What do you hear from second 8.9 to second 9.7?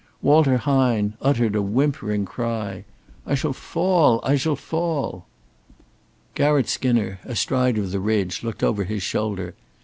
shoulder.